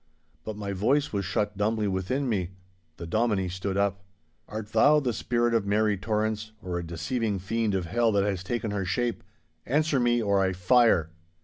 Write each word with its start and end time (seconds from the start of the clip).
But 0.43 0.57
my 0.57 0.73
voice 0.73 1.13
was 1.13 1.25
shut 1.25 1.57
dumbly 1.57 1.87
within 1.87 2.27
me. 2.27 2.55
The 2.97 3.05
Dominie 3.05 3.49
stood 3.49 3.77
up. 3.77 4.01
'Art 4.47 4.69
thou 4.71 4.99
the 4.99 5.13
spirit 5.13 5.53
of 5.53 5.67
Mary 5.67 5.95
Torrance, 5.95 6.53
or 6.59 6.79
a 6.79 6.83
deceiving 6.83 7.37
fiend 7.37 7.75
of 7.75 7.85
hell 7.85 8.11
that 8.13 8.23
has 8.23 8.43
taken 8.43 8.71
her 8.71 8.83
shape? 8.83 9.23
Answer 9.63 9.99
me, 9.99 10.19
or 10.19 10.41
I 10.41 10.53
fire! 10.53 11.11